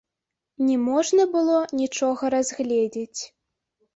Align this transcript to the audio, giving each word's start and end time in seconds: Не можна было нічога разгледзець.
Не 0.67 0.77
можна 0.85 1.25
было 1.35 1.57
нічога 1.81 2.23
разгледзець. 2.35 3.21